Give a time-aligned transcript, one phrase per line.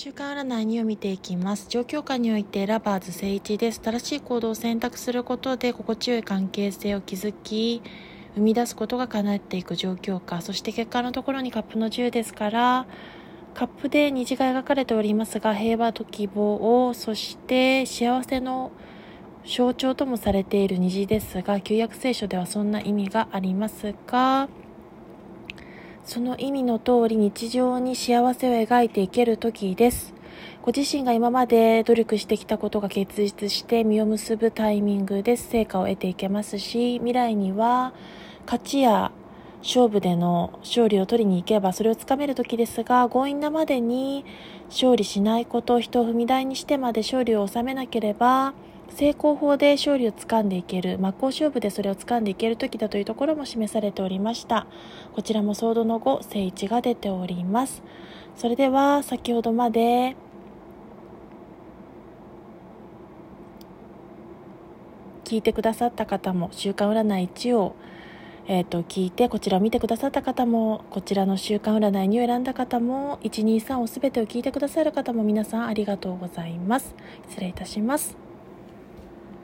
[0.00, 1.66] 週間占いを見ていきます。
[1.68, 3.80] 状況下においてラバーズ正一です。
[3.80, 7.82] 正しい行動を選択することで心地よい関係性を築き、
[8.36, 10.40] 生み出すことが叶っていく状況下。
[10.40, 12.86] そして結果のところにカップの10ですから、
[13.54, 18.70] カップで虹が描かれておりますが、平和と希望を、そして幸せの
[19.44, 24.48] 象徴ともされている虹ですが、旧約聖書ではそんな意味がありますが、
[26.08, 30.14] その意味の通り日常に幸せを描いていける時です。
[30.62, 35.36] ご自身が今まで努力してきたことが結実して実を結ぶタイミングで。
[35.36, 37.92] 成果を得ていけますし、未来には
[38.46, 39.12] 価値や
[39.62, 44.24] 勝負での勝利を取りに行けばそれをつかめる時ですが強引なまでに
[44.68, 48.54] 勝利しないこと人を踏み台にしてまで勝利を収めなければ
[48.90, 54.66] 成功法で勝利をつかんでいける真っ向勝負でそれをつかんでいける時だというところも示されておりました。
[55.14, 57.82] こちらもソードの5聖一が出ております。
[58.34, 60.16] それでは先ほどまで
[65.24, 67.76] 聞いてくださった方も週間占い1を
[68.50, 76.94] えーと、聞いてこちらを見てくださった方もこちらの週間占いに選んだ方も123を全てを聞いてくださる方も皆さんありがとうございます。
[77.28, 78.27] 失礼いたします。